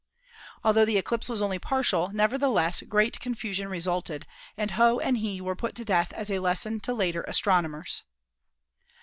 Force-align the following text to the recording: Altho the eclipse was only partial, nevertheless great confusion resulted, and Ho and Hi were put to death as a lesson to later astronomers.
Altho 0.65 0.83
the 0.83 0.97
eclipse 0.97 1.29
was 1.29 1.43
only 1.43 1.59
partial, 1.59 2.09
nevertheless 2.11 2.81
great 2.81 3.19
confusion 3.19 3.67
resulted, 3.67 4.25
and 4.57 4.71
Ho 4.71 4.97
and 4.97 5.19
Hi 5.23 5.39
were 5.41 5.55
put 5.55 5.75
to 5.75 5.85
death 5.85 6.11
as 6.13 6.31
a 6.31 6.39
lesson 6.39 6.79
to 6.79 6.93
later 6.95 7.21
astronomers. 7.27 8.01